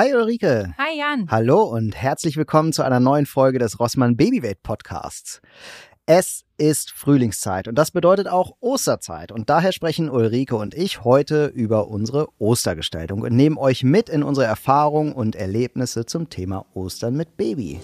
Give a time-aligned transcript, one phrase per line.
[0.00, 0.74] Hi Ulrike.
[0.78, 1.28] Hi Jan.
[1.28, 5.42] Hallo und herzlich willkommen zu einer neuen Folge des Rossmann Babywelt Podcasts.
[6.06, 9.32] Es ist Frühlingszeit und das bedeutet auch Osterzeit.
[9.32, 14.22] Und daher sprechen Ulrike und ich heute über unsere Ostergestaltung und nehmen euch mit in
[14.22, 17.80] unsere Erfahrungen und Erlebnisse zum Thema Ostern mit Baby.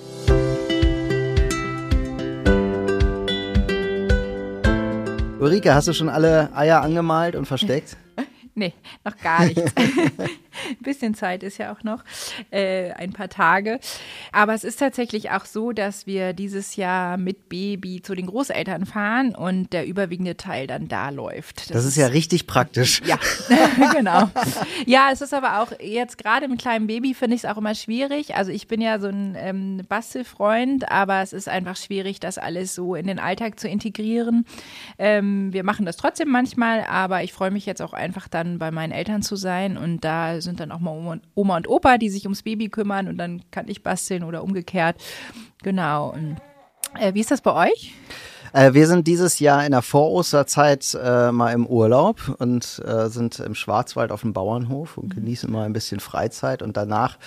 [5.41, 7.96] Ulrike, hast du schon alle Eier angemalt und versteckt?
[8.57, 8.73] Nee,
[9.05, 9.73] noch gar nichts.
[10.71, 12.05] ein bisschen Zeit ist ja auch noch,
[12.50, 13.80] äh, ein paar Tage.
[14.33, 18.87] Aber es ist tatsächlich auch so, dass wir dieses Jahr mit Baby zu den Großeltern
[18.87, 21.70] fahren und der überwiegende Teil dann da läuft.
[21.70, 23.02] Das, das ist ja richtig praktisch.
[23.05, 23.19] Ja,
[23.95, 24.30] genau.
[24.87, 27.74] Ja, es ist aber auch jetzt gerade mit kleinem Baby finde ich es auch immer
[27.74, 28.34] schwierig.
[28.34, 32.74] Also ich bin ja so ein ähm, Bastelfreund, aber es ist einfach schwierig, das alles
[32.74, 34.46] so in den Alltag zu integrieren.
[34.98, 38.71] Ähm, wir machen das trotzdem manchmal, aber ich freue mich jetzt auch einfach dann bei
[38.71, 42.25] meinen Eltern zu sein und da sind dann auch mal Oma und Opa, die sich
[42.25, 44.97] ums Baby kümmern und dann kann ich basteln oder umgekehrt.
[45.62, 46.10] Genau.
[46.10, 46.37] Und,
[46.99, 47.95] äh, wie ist das bei euch?
[48.55, 53.41] Äh, wir sind dieses Jahr in der Vorosterzeit äh, mal im Urlaub und äh, sind
[53.41, 57.19] im Schwarzwald auf dem Bauernhof und genießen mal ein bisschen Freizeit und danach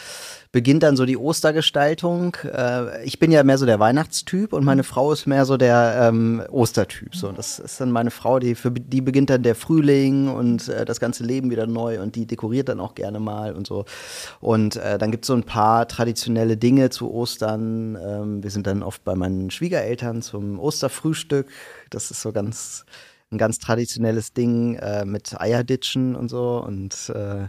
[0.53, 2.35] beginnt dann so die Ostergestaltung.
[2.43, 6.07] Äh, ich bin ja mehr so der Weihnachtstyp und meine Frau ist mehr so der
[6.07, 7.13] ähm, Ostertyp.
[7.13, 10.85] So, das ist dann meine Frau, die für die beginnt dann der Frühling und äh,
[10.85, 13.83] das ganze Leben wieder neu und die dekoriert dann auch gerne mal und so.
[14.39, 17.97] Und äh, dann gibt es so ein paar traditionelle Dinge zu Ostern.
[18.01, 21.16] Ähm, wir sind dann oft bei meinen Schwiegereltern zum Osterfrühstück.
[21.89, 22.85] Das ist so ganz
[23.31, 27.47] ein ganz traditionelles Ding äh, mit Eierditschen und so und äh,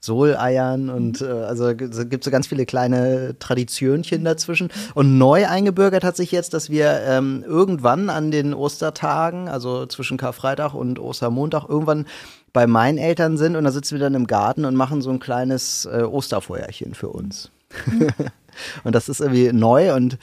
[0.00, 4.70] Soleiern und äh, also gibt so ganz viele kleine Traditionchen dazwischen.
[4.94, 10.16] Und neu eingebürgert hat sich jetzt, dass wir ähm, irgendwann an den Ostertagen, also zwischen
[10.16, 12.06] Karfreitag und Ostermontag, irgendwann
[12.54, 15.20] bei meinen Eltern sind und da sitzen wir dann im Garten und machen so ein
[15.20, 17.50] kleines äh, Osterfeuerchen für uns.
[17.84, 18.08] Mhm.
[18.84, 20.16] und das ist irgendwie neu und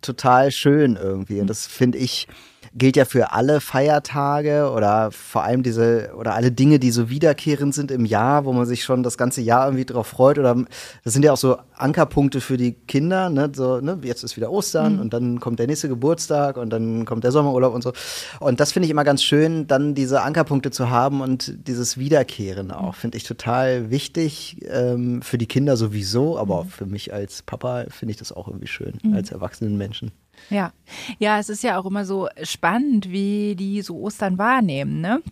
[0.00, 1.40] total schön irgendwie.
[1.40, 2.28] Und das finde ich
[2.76, 7.74] gilt ja für alle Feiertage oder vor allem diese oder alle Dinge, die so wiederkehrend
[7.74, 10.38] sind im Jahr, wo man sich schon das ganze Jahr irgendwie drauf freut.
[10.38, 10.54] Oder
[11.02, 13.50] das sind ja auch so Ankerpunkte für die Kinder, ne?
[13.54, 13.98] So, ne?
[14.02, 15.00] Jetzt ist wieder Ostern mhm.
[15.00, 17.92] und dann kommt der nächste Geburtstag und dann kommt der Sommerurlaub und so.
[18.40, 22.70] Und das finde ich immer ganz schön, dann diese Ankerpunkte zu haben und dieses Wiederkehren
[22.70, 23.00] auch, mhm.
[23.00, 27.86] finde ich total wichtig ähm, für die Kinder sowieso, aber auch für mich als Papa
[27.88, 29.14] finde ich das auch irgendwie schön, mhm.
[29.14, 30.12] als erwachsenen Menschen.
[30.50, 30.72] Ja,
[31.18, 35.22] ja, es ist ja auch immer so spannend, wie die so Ostern wahrnehmen, ne?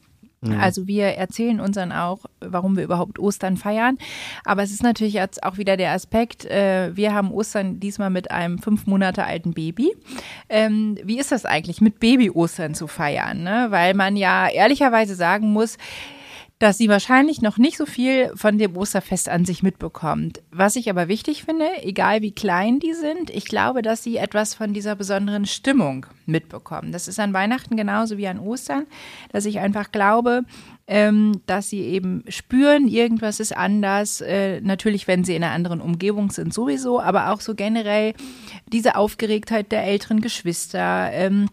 [0.45, 0.61] Mhm.
[0.61, 3.99] Also wir erzählen uns dann auch, warum wir überhaupt Ostern feiern.
[4.45, 8.31] Aber es ist natürlich jetzt auch wieder der Aspekt, äh, wir haben Ostern diesmal mit
[8.31, 9.97] einem fünf Monate alten Baby.
[10.49, 13.43] Ähm, wie ist das eigentlich, mit Baby-Ostern zu feiern?
[13.43, 13.67] Ne?
[13.71, 15.79] Weil man ja ehrlicherweise sagen muss,
[16.65, 20.41] dass sie wahrscheinlich noch nicht so viel von dem Osterfest an sich mitbekommt.
[20.51, 24.55] Was ich aber wichtig finde, egal wie klein die sind, ich glaube, dass sie etwas
[24.55, 26.91] von dieser besonderen Stimmung mitbekommen.
[26.91, 28.87] Das ist an Weihnachten genauso wie an Ostern,
[29.31, 30.45] dass ich einfach glaube,
[30.87, 34.23] ähm, dass sie eben spüren, irgendwas ist anders.
[34.23, 38.15] Äh, natürlich, wenn sie in einer anderen Umgebung sind, sowieso, aber auch so generell
[38.73, 41.11] diese Aufgeregtheit der älteren Geschwister.
[41.13, 41.47] Ähm,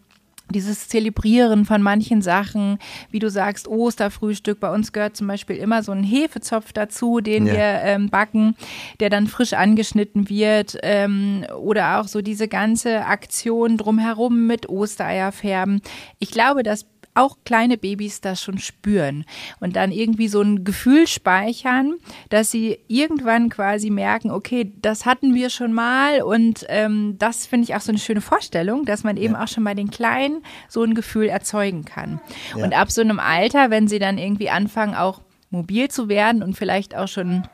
[0.52, 2.78] dieses Zelebrieren von manchen Sachen,
[3.10, 4.60] wie du sagst, Osterfrühstück.
[4.60, 7.52] Bei uns gehört zum Beispiel immer so ein Hefezopf dazu, den ja.
[7.54, 8.56] wir ähm, backen,
[9.00, 10.78] der dann frisch angeschnitten wird.
[10.82, 15.80] Ähm, oder auch so diese ganze Aktion drumherum mit Ostereierfärben.
[16.18, 19.24] Ich glaube, dass auch kleine Babys das schon spüren
[19.60, 21.94] und dann irgendwie so ein Gefühl speichern,
[22.30, 27.64] dass sie irgendwann quasi merken, okay, das hatten wir schon mal und ähm, das finde
[27.64, 29.44] ich auch so eine schöne Vorstellung, dass man eben ja.
[29.44, 32.20] auch schon bei den Kleinen so ein Gefühl erzeugen kann.
[32.56, 32.64] Ja.
[32.64, 36.56] Und ab so einem Alter, wenn sie dann irgendwie anfangen, auch mobil zu werden und
[36.56, 37.44] vielleicht auch schon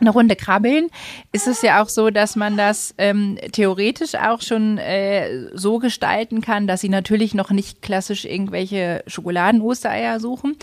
[0.00, 0.88] eine Runde krabbeln,
[1.32, 6.40] ist es ja auch so, dass man das ähm, theoretisch auch schon äh, so gestalten
[6.40, 10.56] kann, dass sie natürlich noch nicht klassisch irgendwelche Schokoladen-Ostereier suchen.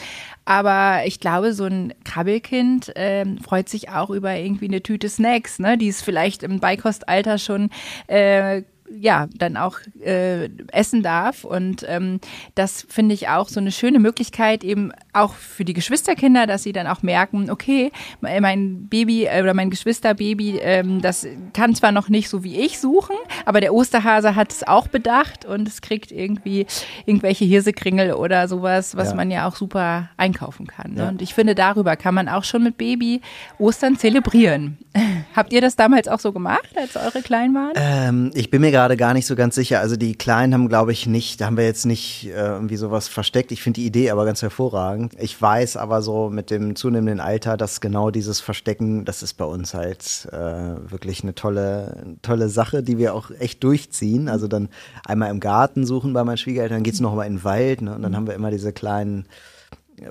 [0.46, 5.60] Aber ich glaube, so ein Krabbelkind ähm, freut sich auch über irgendwie eine Tüte Snacks,
[5.60, 7.70] ne, die es vielleicht im Beikostalter schon
[8.08, 11.44] äh, ja, dann auch äh, essen darf.
[11.44, 12.20] Und ähm,
[12.54, 16.72] das finde ich auch so eine schöne Möglichkeit, eben auch für die Geschwisterkinder, dass sie
[16.72, 17.92] dann auch merken, okay,
[18.22, 22.80] mein Baby äh, oder mein Geschwisterbaby, ähm, das kann zwar noch nicht so wie ich
[22.80, 23.16] suchen,
[23.46, 26.68] aber der Osterhase hat es auch bedacht und es kriegt irgendwie
[27.06, 29.16] irgendwelche Hirsekringel oder sowas, was ja.
[29.16, 30.94] man ja auch super einkaufen kann.
[30.94, 31.04] Ne?
[31.04, 31.10] Ja.
[31.10, 33.22] Und ich finde, darüber kann man auch schon mit Baby
[33.58, 34.78] Ostern zelebrieren.
[35.36, 37.74] Habt ihr das damals auch so gemacht, als eure Kleinen waren?
[37.76, 39.80] Ähm, ich bin mir gerade gar nicht so ganz sicher.
[39.80, 43.08] Also die Kleinen haben, glaube ich, nicht, da haben wir jetzt nicht äh, irgendwie sowas
[43.08, 43.54] versteckt.
[43.54, 45.14] Ich finde die Idee aber ganz hervorragend.
[45.18, 49.46] Ich weiß aber so mit dem zunehmenden Alter, dass genau dieses Verstecken, das ist bei
[49.46, 54.28] uns halt äh, wirklich eine tolle, tolle Sache, die wir auch echt durchziehen.
[54.28, 54.68] Also dann
[55.06, 57.96] einmal im Garten suchen bei meinen Schwiegereltern, dann geht's noch mal in den Wald ne?
[57.96, 59.26] und dann haben wir immer diese kleinen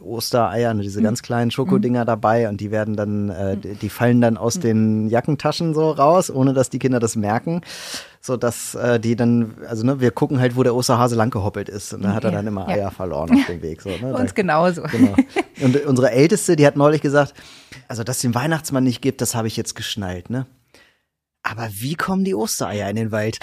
[0.00, 4.20] Ostereier, ne, diese ganz kleinen Schokodinger dabei und die werden dann, äh, die, die fallen
[4.20, 7.60] dann aus den Jackentaschen so raus, ohne dass die Kinder das merken,
[8.20, 11.92] so dass äh, die dann, also ne, wir gucken halt, wo der Osterhase langgehoppelt ist
[11.92, 13.82] und da hat er dann immer Eier verloren auf dem Weg.
[13.82, 14.14] So, ne?
[14.18, 14.82] Uns genauso.
[14.82, 15.14] Genau.
[15.60, 17.32] Und unsere Älteste, die hat neulich gesagt,
[17.86, 20.46] also dass es den Weihnachtsmann nicht gibt, das habe ich jetzt geschnallt, ne?
[21.44, 23.38] Aber wie kommen die Ostereier in den Wald?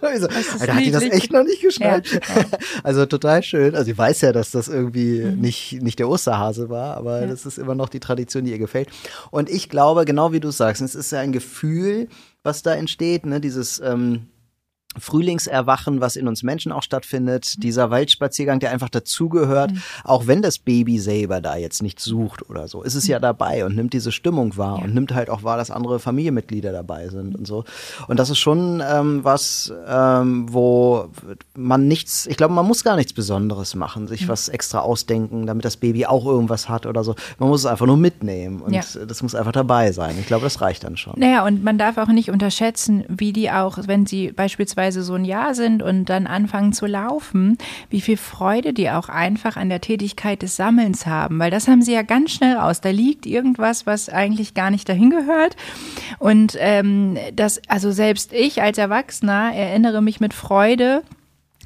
[0.00, 2.10] So, Alter, hat die das echt noch nicht geschnallt?
[2.12, 2.20] Ja.
[2.82, 3.74] Also total schön.
[3.74, 5.40] Also ich weiß ja, dass das irgendwie mhm.
[5.40, 7.26] nicht, nicht der Osterhase war, aber ja.
[7.26, 8.88] das ist immer noch die Tradition, die ihr gefällt.
[9.30, 12.08] Und ich glaube, genau wie du sagst, es ist ja ein Gefühl,
[12.42, 14.28] was da entsteht, ne, dieses, ähm,
[14.96, 17.60] Frühlingserwachen, was in uns Menschen auch stattfindet, mhm.
[17.60, 19.82] dieser Waldspaziergang, der einfach dazugehört, mhm.
[20.02, 23.22] auch wenn das Baby selber da jetzt nichts sucht oder so, ist es ja mhm.
[23.22, 24.84] dabei und nimmt diese Stimmung wahr ja.
[24.84, 27.64] und nimmt halt auch wahr, dass andere Familienmitglieder dabei sind und so.
[28.06, 31.10] Und das ist schon ähm, was, ähm, wo
[31.54, 35.66] man nichts, ich glaube, man muss gar nichts Besonderes machen, sich was extra ausdenken, damit
[35.66, 37.14] das Baby auch irgendwas hat oder so.
[37.38, 38.82] Man muss es einfach nur mitnehmen und ja.
[39.06, 40.16] das muss einfach dabei sein.
[40.18, 41.14] Ich glaube, das reicht dann schon.
[41.16, 45.14] Naja, und man darf auch nicht unterschätzen, wie die auch, wenn sie beispielsweise beispielsweise so
[45.14, 47.58] ein Jahr sind und dann anfangen zu laufen,
[47.90, 51.82] wie viel Freude die auch einfach an der Tätigkeit des Sammelns haben, weil das haben
[51.82, 52.80] sie ja ganz schnell raus.
[52.80, 55.56] Da liegt irgendwas, was eigentlich gar nicht dahin gehört.
[56.20, 61.02] Und ähm, das, also selbst ich als Erwachsener erinnere mich mit Freude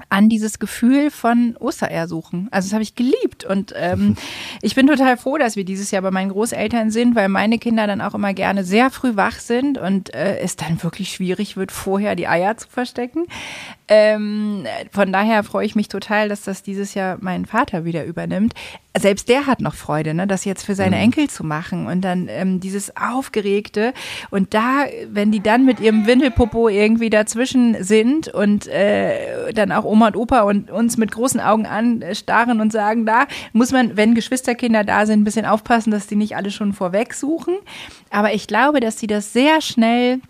[0.08, 2.48] an dieses Gefühl von Ostereier suchen.
[2.50, 4.16] Also das habe ich geliebt und ähm,
[4.62, 7.86] ich bin total froh, dass wir dieses Jahr bei meinen Großeltern sind, weil meine Kinder
[7.86, 11.72] dann auch immer gerne sehr früh wach sind und äh, es dann wirklich schwierig wird,
[11.72, 13.26] vorher die Eier zu verstecken.
[13.88, 18.54] Ähm, von daher freue ich mich total, dass das dieses Jahr mein Vater wieder übernimmt.
[18.96, 21.02] Selbst der hat noch Freude, ne, das jetzt für seine mhm.
[21.02, 23.94] Enkel zu machen und dann ähm, dieses Aufgeregte
[24.30, 29.84] und da, wenn die dann mit ihrem Windelpopo irgendwie dazwischen sind und äh, dann auch
[29.84, 34.14] Oma und Opa und uns mit großen Augen anstarren und sagen, da muss man, wenn
[34.14, 37.56] Geschwisterkinder da sind, ein bisschen aufpassen, dass die nicht alle schon vorweg suchen.
[38.10, 40.20] Aber ich glaube, dass sie das sehr schnell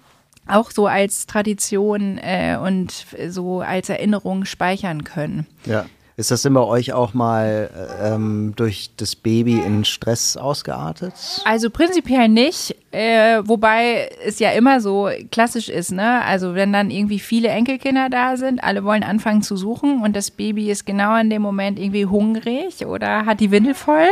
[0.47, 2.93] auch so als Tradition äh, und
[3.29, 5.47] so als Erinnerung speichern können.
[5.65, 5.87] Ja.
[6.15, 7.71] Ist das denn bei euch auch mal
[8.03, 11.15] ähm, durch das Baby in Stress ausgeartet?
[11.47, 16.23] Also prinzipiell nicht, äh, wobei es ja immer so klassisch ist, ne?
[16.23, 20.31] Also wenn dann irgendwie viele Enkelkinder da sind, alle wollen anfangen zu suchen und das
[20.31, 24.09] Baby ist genau in dem Moment irgendwie hungrig oder hat die Windel voll,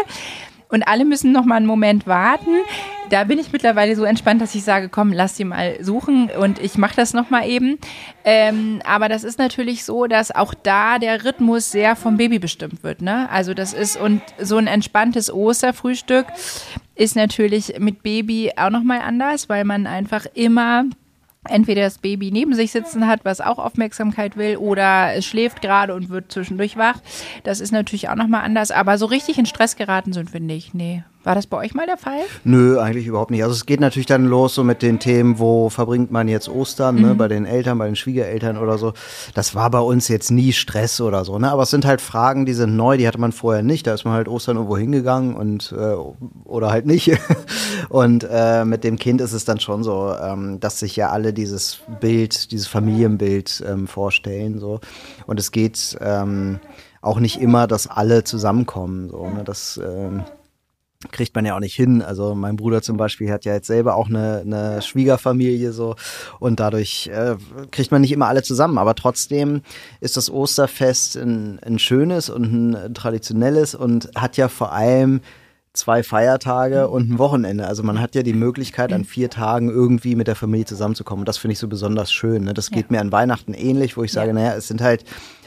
[0.71, 2.51] und alle müssen noch mal einen Moment warten.
[3.11, 6.61] Da bin ich mittlerweile so entspannt, dass ich sage, komm, lass sie mal suchen und
[6.61, 7.79] ich mache das noch mal eben.
[8.25, 12.85] Ähm, aber das ist natürlich so, dass auch da der Rhythmus sehr vom Baby bestimmt
[12.85, 13.03] wird.
[13.03, 13.29] Ne?
[13.31, 16.27] Also das ist und so ein entspanntes Osterfrühstück
[16.95, 20.85] ist natürlich mit Baby auch noch mal anders, weil man einfach immer
[21.49, 25.95] entweder das Baby neben sich sitzen hat, was auch Aufmerksamkeit will, oder es schläft gerade
[25.95, 27.01] und wird zwischendurch wach.
[27.45, 30.75] Das ist natürlich auch nochmal anders, aber so richtig in Stress geraten sind wir nicht.
[30.75, 31.05] Nee.
[31.23, 32.21] War das bei euch mal der Fall?
[32.45, 33.43] Nö, eigentlich überhaupt nicht.
[33.43, 36.95] Also es geht natürlich dann los so mit den Themen, wo verbringt man jetzt Ostern,
[36.95, 37.09] ne, mhm.
[37.09, 38.95] ne, bei den Eltern, bei den Schwiegereltern oder so.
[39.35, 41.51] Das war bei uns jetzt nie Stress oder so, ne?
[41.51, 43.87] Aber es sind halt Fragen, die sind neu, die hatte man vorher nicht.
[43.87, 45.95] Da ist man halt Ostern irgendwo hingegangen und äh,
[46.45, 47.11] oder halt nicht.
[47.91, 51.35] und äh, mit dem Kind ist es dann schon so, ähm, dass sich ja alle
[51.35, 54.59] dieses Bild, dieses Familienbild ähm, vorstellen.
[54.59, 54.81] so.
[55.27, 56.61] Und es geht ähm,
[57.03, 59.11] auch nicht immer, dass alle zusammenkommen.
[59.11, 59.45] So, ne?
[59.45, 60.23] Das ähm,
[61.11, 62.03] kriegt man ja auch nicht hin.
[62.03, 65.97] Also mein Bruder zum Beispiel hat ja jetzt selber auch eine, eine Schwiegerfamilie so
[66.39, 67.37] und dadurch äh,
[67.71, 68.77] kriegt man nicht immer alle zusammen.
[68.77, 69.63] Aber trotzdem
[70.01, 75.21] ist das Osterfest ein, ein schönes und ein traditionelles und hat ja vor allem
[75.73, 77.67] zwei Feiertage und ein Wochenende.
[77.67, 81.23] Also man hat ja die Möglichkeit, an vier Tagen irgendwie mit der Familie zusammenzukommen.
[81.23, 82.45] Und das finde ich so besonders schön.
[82.45, 82.55] Ne?
[82.55, 82.93] Das geht ja.
[82.97, 84.35] mir an Weihnachten ähnlich, wo ich sage, ja.
[84.35, 85.05] naja, es sind halt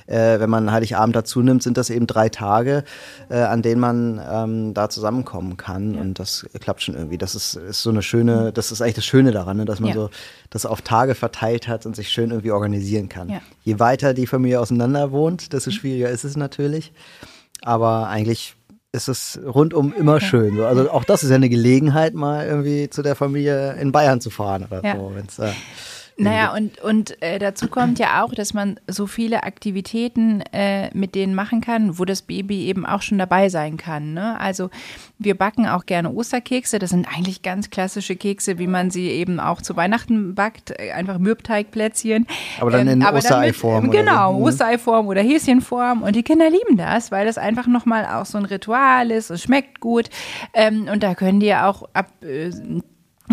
[0.08, 2.84] äh, wenn man Heiligabend dazu nimmt, sind das eben drei Tage,
[3.30, 5.96] äh, an denen man ähm, da zusammenkommen kann.
[5.96, 6.02] Ja.
[6.02, 7.18] Und das klappt schon irgendwie.
[7.18, 9.66] Das ist, ist so eine schöne, das ist eigentlich das Schöne daran, ne?
[9.66, 9.96] dass man ja.
[9.96, 10.10] so
[10.50, 13.30] das auf Tage verteilt hat und sich schön irgendwie organisieren kann.
[13.30, 13.42] Ja.
[13.64, 15.76] Je weiter die Familie auseinander wohnt, desto mhm.
[15.76, 16.94] schwieriger ist es natürlich.
[17.62, 18.56] Aber eigentlich
[18.92, 20.60] ist es rundum immer schön.
[20.62, 24.30] Also auch das ist ja eine Gelegenheit, mal irgendwie zu der Familie in Bayern zu
[24.30, 25.12] fahren oder so.
[25.16, 25.52] Wenn's, äh,
[26.24, 31.16] Naja, und, und äh, dazu kommt ja auch, dass man so viele Aktivitäten äh, mit
[31.16, 34.14] denen machen kann, wo das Baby eben auch schon dabei sein kann.
[34.14, 34.40] Ne?
[34.40, 34.70] Also
[35.20, 36.80] wir backen auch gerne Osterkekse.
[36.80, 40.72] Das sind eigentlich ganz klassische Kekse, wie man sie eben auch zu Weihnachten backt.
[40.72, 42.28] Äh, einfach Mürbteigplätzchen.
[42.60, 43.92] Aber dann in ähm, Ostereiform.
[43.92, 44.40] Genau, so.
[44.40, 44.46] Mhm.
[44.46, 46.04] Ostereiform oder Häschenform.
[46.04, 49.30] Und die Kinder lieben das, weil das einfach nochmal auch so ein Ritual ist.
[49.30, 50.10] Es schmeckt gut.
[50.54, 52.52] Ähm, und da können die auch ab äh,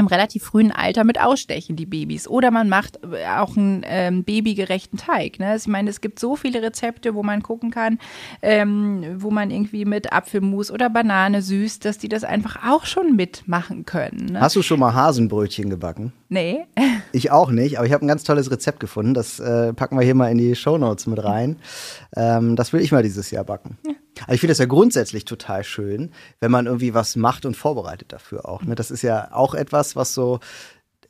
[0.00, 2.26] im relativ frühen Alter mit ausstechen, die Babys.
[2.26, 5.38] Oder man macht äh, auch einen ähm, babygerechten Teig.
[5.38, 5.54] Ne?
[5.56, 7.98] Ich meine, es gibt so viele Rezepte, wo man gucken kann,
[8.42, 13.14] ähm, wo man irgendwie mit Apfelmus oder Banane süßt, dass die das einfach auch schon
[13.14, 14.26] mitmachen können.
[14.32, 14.40] Ne?
[14.40, 16.12] Hast du schon mal Hasenbrötchen gebacken?
[16.28, 16.64] Nee.
[17.12, 19.14] Ich auch nicht, aber ich habe ein ganz tolles Rezept gefunden.
[19.14, 21.56] Das äh, packen wir hier mal in die Show Notes mit rein.
[22.14, 23.78] Ähm, das will ich mal dieses Jahr backen.
[23.84, 23.94] Ja.
[24.22, 28.12] Also ich finde das ja grundsätzlich total schön, wenn man irgendwie was macht und vorbereitet
[28.12, 28.62] dafür auch.
[28.62, 28.74] Ne?
[28.74, 30.40] Das ist ja auch etwas, was so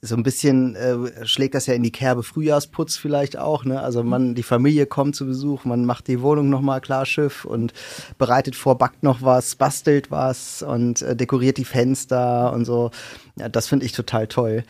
[0.03, 3.65] so ein bisschen äh, schlägt das ja in die Kerbe Frühjahrsputz vielleicht auch.
[3.65, 3.81] Ne?
[3.81, 7.75] Also man, die Familie kommt zu Besuch, man macht die Wohnung nochmal klar Schiff und
[8.17, 12.91] bereitet vor, backt noch was, bastelt was und äh, dekoriert die Fenster und so.
[13.37, 14.65] Ja, das finde ich total toll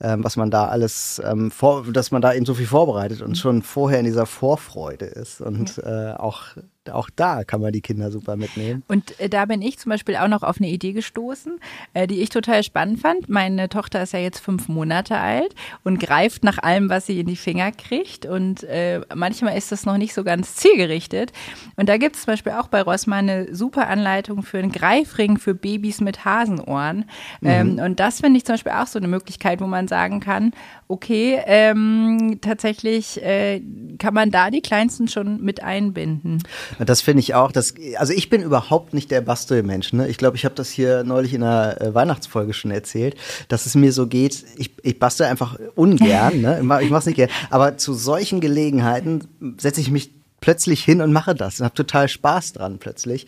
[0.00, 3.36] ähm, was man da alles, ähm, vor, dass man da eben so viel vorbereitet und
[3.36, 6.42] schon vorher in dieser Vorfreude ist und äh, auch
[6.90, 8.82] auch da kann man die Kinder super mitnehmen.
[8.88, 11.58] Und äh, da bin ich zum Beispiel auch noch auf eine Idee gestoßen,
[11.94, 13.28] äh, die ich total spannend fand.
[13.28, 15.54] Meine Tochter ist ja jetzt fünf Monate alt
[15.84, 18.26] und greift nach allem, was sie in die Finger kriegt.
[18.26, 21.32] Und äh, manchmal ist das noch nicht so ganz zielgerichtet.
[21.76, 25.38] Und da gibt es zum Beispiel auch bei Rossmann eine super Anleitung für einen Greifring
[25.38, 27.04] für Babys mit Hasenohren.
[27.40, 27.48] Mhm.
[27.48, 30.52] Ähm, und das finde ich zum Beispiel auch so eine Möglichkeit, wo man sagen kann,
[30.88, 33.60] okay, ähm, tatsächlich äh,
[33.98, 36.42] kann man da die Kleinsten schon mit einbinden.
[36.78, 37.52] Das finde ich auch.
[37.52, 39.92] Das, also ich bin überhaupt nicht der Bastelmensch.
[39.92, 40.08] Ne?
[40.08, 43.16] Ich glaube, ich habe das hier neulich in einer äh, Weihnachtsfolge schon erzählt,
[43.48, 44.44] dass es mir so geht.
[44.56, 46.40] Ich, ich bastel einfach ungern.
[46.40, 46.58] ne?
[46.58, 47.30] Ich mache es nicht gern.
[47.50, 49.26] Aber zu solchen Gelegenheiten
[49.58, 53.26] setze ich mich plötzlich hin und mache das und habe total Spaß dran plötzlich.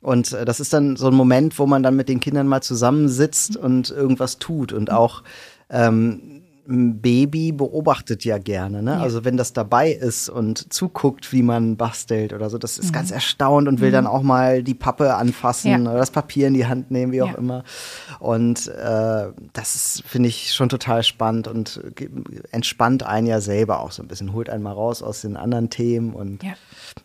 [0.00, 2.62] Und äh, das ist dann so ein Moment, wo man dann mit den Kindern mal
[2.62, 5.22] zusammensitzt und irgendwas tut und auch
[5.70, 6.37] ähm,
[6.68, 8.92] ein Baby beobachtet ja gerne, ne?
[8.92, 9.00] Ja.
[9.00, 12.92] Also wenn das dabei ist und zuguckt, wie man bastelt oder so, das ist mhm.
[12.92, 13.94] ganz erstaunt und will mhm.
[13.94, 15.90] dann auch mal die Pappe anfassen ja.
[15.90, 17.38] oder das Papier in die Hand nehmen, wie auch ja.
[17.38, 17.64] immer.
[18.20, 21.80] Und äh, das finde ich, schon total spannend und
[22.52, 25.70] entspannt einen ja selber auch so ein bisschen, holt einen mal raus aus den anderen
[25.70, 26.42] Themen und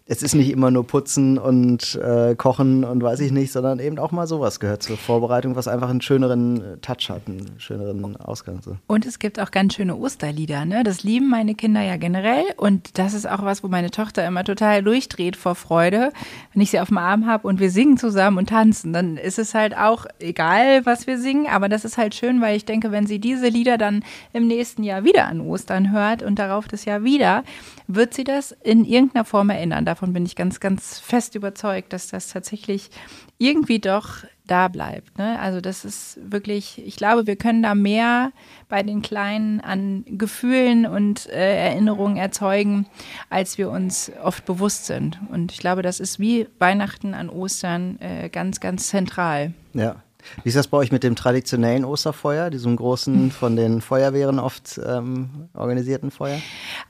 [0.06, 3.98] es ist nicht immer nur putzen und äh, kochen und weiß ich nicht, sondern eben
[4.00, 8.18] auch mal sowas gehört zur Vorbereitung, was einfach einen schöneren äh, Touch hat, einen schöneren
[8.18, 8.62] Ausgang.
[8.62, 8.78] So.
[8.88, 10.84] Und es gibt auch ganz schöne Osterlieder, ne?
[10.84, 14.44] Das lieben meine Kinder ja generell und das ist auch was, wo meine Tochter immer
[14.44, 16.12] total durchdreht vor Freude,
[16.52, 19.40] wenn ich sie auf dem Arm habe und wir singen zusammen und tanzen, dann ist
[19.40, 22.92] es halt auch egal, was wir singen, aber das ist halt schön, weil ich denke,
[22.92, 26.84] wenn sie diese Lieder dann im nächsten Jahr wieder an Ostern hört und darauf das
[26.84, 27.44] Jahr wieder,
[27.88, 29.86] wird sie das in irgendeiner Form erinnern.
[29.86, 32.90] Davon bin ich ganz, ganz fest überzeugt, dass das tatsächlich
[33.38, 35.18] irgendwie doch da bleibt.
[35.18, 35.40] Ne?
[35.40, 38.32] Also das ist wirklich, ich glaube, wir können da mehr
[38.68, 42.86] bei den Kleinen an Gefühlen und äh, Erinnerungen erzeugen,
[43.30, 45.20] als wir uns oft bewusst sind.
[45.30, 49.54] Und ich glaube, das ist wie Weihnachten an Ostern äh, ganz, ganz zentral.
[49.74, 49.96] Ja.
[50.44, 54.80] Wie ist das bei euch mit dem traditionellen Osterfeuer, diesem großen, von den Feuerwehren oft
[54.86, 56.40] ähm, organisierten Feuer?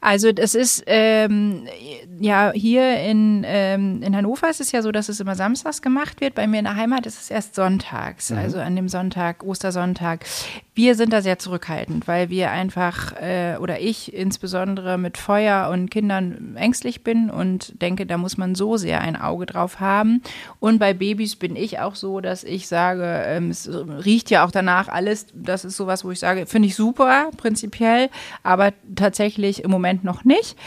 [0.02, 1.68] Also das ist ähm,
[2.20, 6.22] ja hier in, ähm, in Hannover ist es ja so, dass es immer samstags gemacht
[6.22, 6.36] wird.
[6.36, 8.38] Bei mir in der Heimat ist es erst sonntags, mhm.
[8.38, 10.26] also an dem Sonntag, Ostersonntag.
[10.76, 15.92] Wir sind da sehr zurückhaltend, weil wir einfach äh, oder ich insbesondere mit Feuer und
[15.92, 20.22] Kindern ängstlich bin und denke, da muss man so sehr ein Auge drauf haben.
[20.60, 24.52] Und bei Babys bin ich auch so, dass ich sage, ähm, es riecht ja auch
[24.52, 25.28] danach alles.
[25.34, 28.10] Das ist sowas, wo ich sage, finde ich super, prinzipiell,
[28.44, 30.58] aber tatsächlich im Moment noch nicht.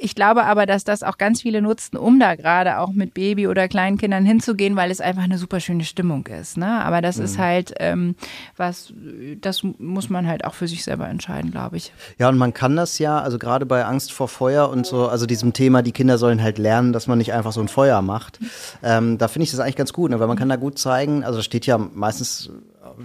[0.00, 3.46] Ich glaube aber, dass das auch ganz viele nutzen, um da gerade auch mit Baby
[3.46, 6.56] oder kleinen Kindern hinzugehen, weil es einfach eine super schöne Stimmung ist.
[6.56, 6.66] Ne?
[6.66, 7.24] Aber das mhm.
[7.24, 8.16] ist halt ähm,
[8.56, 8.92] was,
[9.40, 11.92] das muss man halt auch für sich selber entscheiden, glaube ich.
[12.18, 15.26] Ja, und man kann das ja, also gerade bei Angst vor Feuer und so, also
[15.26, 18.40] diesem Thema, die Kinder sollen halt lernen, dass man nicht einfach so ein Feuer macht.
[18.82, 20.18] Ähm, da finde ich das eigentlich ganz gut, ne?
[20.18, 22.50] weil man kann da gut zeigen, also da steht ja meistens,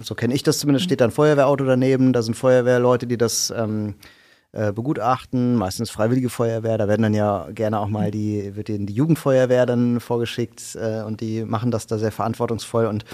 [0.02, 3.52] so kenne ich das zumindest, steht da ein Feuerwehrauto daneben, da sind Feuerwehrleute, die das
[3.56, 3.94] ähm,
[4.52, 6.76] äh, begutachten, meistens Freiwillige Feuerwehr.
[6.76, 11.02] Da werden dann ja gerne auch mal die, wird denen die Jugendfeuerwehr dann vorgeschickt äh,
[11.02, 12.86] und die machen das da sehr verantwortungsvoll.
[12.86, 13.04] Und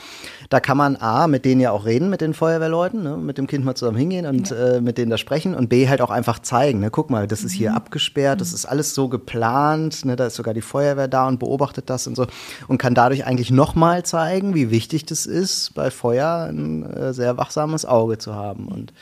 [0.49, 3.47] da kann man A, mit denen ja auch reden, mit den Feuerwehrleuten, ne, mit dem
[3.47, 4.77] Kind mal zusammen hingehen und ja.
[4.77, 7.45] äh, mit denen da sprechen und B, halt auch einfach zeigen, ne, guck mal, das
[7.45, 7.77] ist hier mhm.
[7.77, 8.55] abgesperrt, das mhm.
[8.55, 12.15] ist alles so geplant, ne, da ist sogar die Feuerwehr da und beobachtet das und
[12.15, 12.27] so
[12.67, 17.37] und kann dadurch eigentlich nochmal zeigen, wie wichtig das ist, bei Feuer ein äh, sehr
[17.37, 18.69] wachsames Auge zu haben.
[18.69, 18.95] Und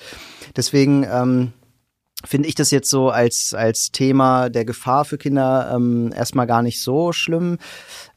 [0.57, 1.53] deswegen, ähm,
[2.25, 6.63] finde ich das jetzt so als, als Thema der Gefahr für Kinder ähm, erstmal gar
[6.63, 7.59] nicht so schlimm.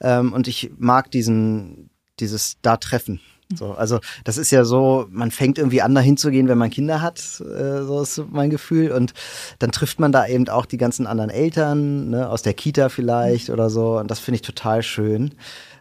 [0.01, 3.19] Ähm, und ich mag diesen, dieses da Treffen.
[3.55, 6.69] So, also das ist ja so, man fängt irgendwie an, dahin zu gehen, wenn man
[6.69, 8.91] Kinder hat, äh, so ist mein Gefühl.
[8.91, 9.13] Und
[9.59, 13.49] dann trifft man da eben auch die ganzen anderen Eltern, ne, aus der Kita vielleicht
[13.49, 13.97] oder so.
[13.99, 15.33] Und das finde ich total schön,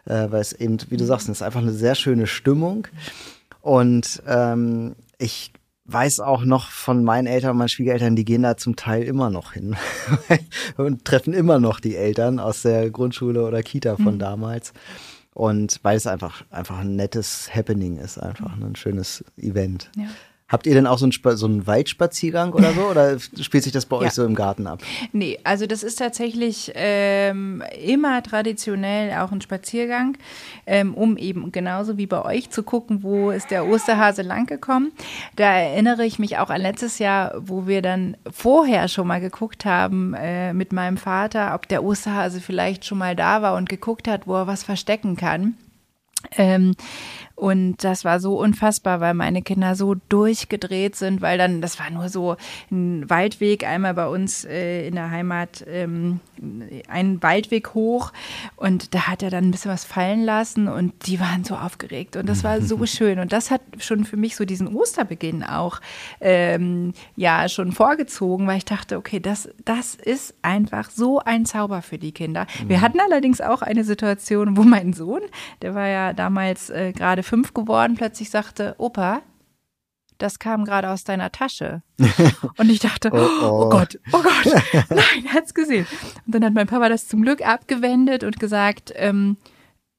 [0.05, 2.87] äh, weil es eben, wie du sagst, es ist einfach eine sehr schöne Stimmung.
[3.61, 5.51] Und ähm, ich
[5.87, 9.29] weiß auch noch von meinen Eltern und meinen Schwiegereltern, die gehen da zum Teil immer
[9.29, 9.75] noch hin
[10.77, 14.19] und treffen immer noch die Eltern aus der Grundschule oder Kita von mhm.
[14.19, 14.73] damals.
[15.33, 19.89] Und weil es einfach, einfach ein nettes Happening ist, einfach ein schönes Event.
[19.95, 20.07] Ja.
[20.49, 22.83] Habt ihr denn auch so einen, so einen Waldspaziergang oder so?
[22.83, 24.81] Oder spielt sich das bei euch so im Garten ab?
[25.11, 30.17] Nee, also das ist tatsächlich ähm, immer traditionell auch ein Spaziergang,
[30.65, 34.93] ähm, um eben genauso wie bei euch zu gucken, wo ist der Osterhase langgekommen.
[35.35, 39.65] Da erinnere ich mich auch an letztes Jahr, wo wir dann vorher schon mal geguckt
[39.65, 44.07] haben äh, mit meinem Vater, ob der Osterhase vielleicht schon mal da war und geguckt
[44.07, 45.55] hat, wo er was verstecken kann.
[46.37, 46.73] Ähm,
[47.37, 51.91] und das war so unfassbar, weil meine Kinder so durchgedreht sind, weil dann, das war
[51.91, 52.35] nur so
[52.71, 56.19] ein Waldweg, einmal bei uns äh, in der Heimat, ähm,
[56.87, 58.11] einen Waldweg hoch.
[58.55, 62.15] Und da hat er dann ein bisschen was fallen lassen und die waren so aufgeregt.
[62.15, 63.19] Und das war so schön.
[63.19, 65.79] Und das hat schon für mich so diesen Osterbeginn auch
[66.19, 71.83] ähm, ja schon vorgezogen, weil ich dachte, okay, das, das ist einfach so ein Zauber
[71.83, 72.47] für die Kinder.
[72.65, 72.81] Wir mhm.
[72.81, 75.21] hatten allerdings auch eine Situation, wo mein Sohn,
[75.61, 79.21] der war ja damals äh, gerade fünf geworden, plötzlich sagte, Opa,
[80.17, 81.83] das kam gerade aus deiner Tasche.
[82.57, 83.65] Und ich dachte, oh, oh.
[83.65, 85.85] oh Gott, oh Gott, nein, er hat's gesehen.
[86.25, 89.37] Und dann hat mein Papa das zum Glück abgewendet und gesagt, ähm,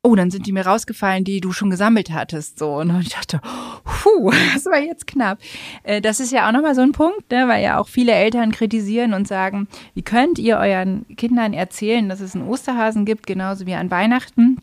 [0.03, 2.59] oh, dann sind die mir rausgefallen, die du schon gesammelt hattest.
[2.59, 2.77] So.
[2.77, 3.41] Und ich dachte,
[3.85, 5.39] puh, das war jetzt knapp.
[5.83, 8.53] Äh, das ist ja auch nochmal so ein Punkt, ne, weil ja auch viele Eltern
[8.53, 13.67] kritisieren und sagen, wie könnt ihr euren Kindern erzählen, dass es einen Osterhasen gibt, genauso
[13.67, 14.59] wie an Weihnachten?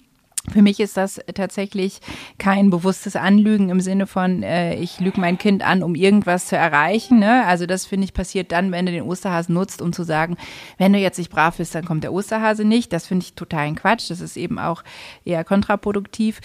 [0.52, 2.00] Für mich ist das tatsächlich
[2.38, 6.56] kein bewusstes Anlügen im Sinne von, äh, ich lüge mein Kind an, um irgendwas zu
[6.56, 7.20] erreichen.
[7.20, 7.46] Ne?
[7.46, 10.38] Also das finde ich passiert dann, wenn du den Osterhasen nutzt, um zu sagen,
[10.78, 12.94] wenn du jetzt nicht brav bist, dann kommt der Osterhase nicht.
[12.94, 14.10] Das finde ich totalen Quatsch.
[14.10, 14.84] Das ist eben auch
[15.26, 16.40] eher kontraproduktiv.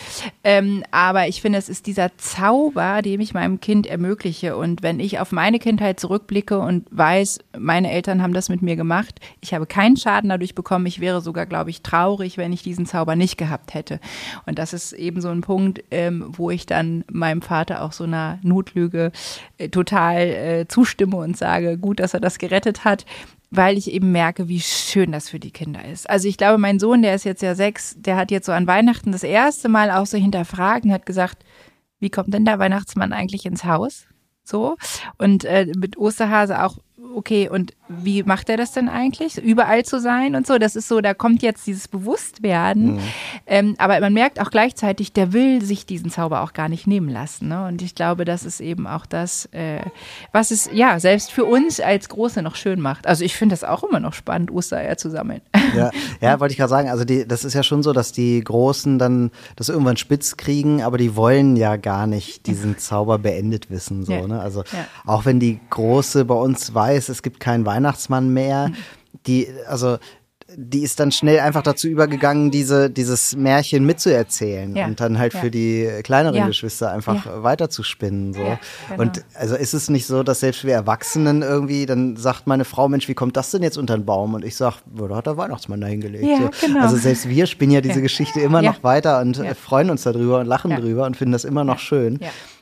[0.45, 4.57] Ähm, aber ich finde, es ist dieser Zauber, den ich meinem Kind ermögliche.
[4.57, 8.77] Und wenn ich auf meine Kindheit zurückblicke und weiß, meine Eltern haben das mit mir
[8.77, 10.87] gemacht, ich habe keinen Schaden dadurch bekommen.
[10.87, 14.01] Ich wäre sogar, glaube ich, traurig, wenn ich diesen Zauber nicht gehabt hätte möchte.
[14.47, 18.05] Und das ist eben so ein Punkt, ähm, wo ich dann meinem Vater auch so
[18.05, 19.13] einer Notlüge
[19.59, 23.05] äh, total äh, zustimme und sage, gut, dass er das gerettet hat
[23.53, 26.09] weil ich eben merke, wie schön das für die Kinder ist.
[26.09, 28.69] Also ich glaube, mein Sohn, der ist jetzt ja sechs, der hat jetzt so an
[28.69, 31.45] Weihnachten das erste Mal auch so hinterfragt und hat gesagt,
[31.99, 34.07] wie kommt denn der Weihnachtsmann eigentlich ins Haus?
[34.45, 34.77] So.
[35.19, 36.79] Und äh, mit Osterhase auch
[37.15, 39.37] okay, und wie macht er das denn eigentlich?
[39.39, 42.95] Überall zu sein und so, das ist so, da kommt jetzt dieses Bewusstwerden.
[42.95, 43.01] Mhm.
[43.47, 47.09] Ähm, aber man merkt auch gleichzeitig, der will sich diesen Zauber auch gar nicht nehmen
[47.09, 47.49] lassen.
[47.49, 47.67] Ne?
[47.67, 49.81] Und ich glaube, das ist eben auch das, äh,
[50.33, 53.07] was es ja selbst für uns als Große noch schön macht.
[53.07, 55.41] Also ich finde das auch immer noch spannend, Ostereier zu sammeln.
[55.77, 58.41] Ja, ja wollte ich gerade sagen, also die, das ist ja schon so, dass die
[58.41, 63.71] Großen dann das irgendwann spitz kriegen, aber die wollen ja gar nicht diesen Zauber beendet
[63.71, 64.05] wissen.
[64.05, 64.27] So, ja.
[64.27, 64.41] ne?
[64.41, 64.87] Also ja.
[65.07, 68.71] auch wenn die Große bei uns weiß, weiß, es gibt keinen Weihnachtsmann mehr.
[69.27, 69.99] Die, also
[70.57, 74.87] die ist dann schnell einfach dazu übergegangen, diese, dieses Märchen mitzuerzählen ja.
[74.87, 75.41] und dann halt ja.
[75.41, 76.47] für die kleineren ja.
[76.47, 78.33] Geschwister einfach weiterzuspinnen.
[78.33, 78.41] So.
[78.89, 79.03] Genau.
[79.03, 82.89] Und also ist es nicht so, dass selbst wir Erwachsenen irgendwie, dann sagt meine Frau,
[82.89, 84.35] Mensch, wie kommt das denn jetzt unter den Baum?
[84.35, 86.25] Und ich sag, da hat der Weihnachtsmann da hingelegt.
[86.25, 86.67] So.
[86.67, 86.81] Genau.
[86.81, 90.47] Also selbst wir spinnen ja diese Geschichte immer noch weiter und freuen uns darüber und
[90.47, 92.19] lachen drüber und finden das immer noch schön.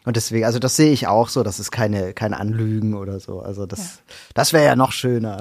[0.09, 3.41] Und deswegen, also das sehe ich auch so, das ist keine, kein Anlügen oder so.
[3.41, 4.15] Also das, ja.
[4.33, 5.39] das wäre ja noch schöner.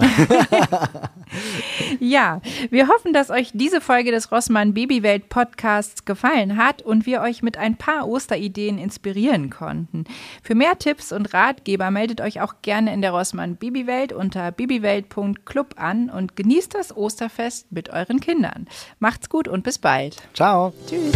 [2.01, 7.21] ja, wir hoffen, dass euch diese Folge des Rossmann Babywelt Podcasts gefallen hat und wir
[7.21, 10.03] euch mit ein paar Osterideen inspirieren konnten.
[10.43, 15.75] Für mehr Tipps und Ratgeber meldet euch auch gerne in der Rossmann Babywelt unter babywelt.club
[15.77, 18.67] an und genießt das Osterfest mit euren Kindern.
[18.99, 20.17] Macht's gut und bis bald.
[20.33, 20.73] Ciao.
[20.89, 21.13] Tschüss.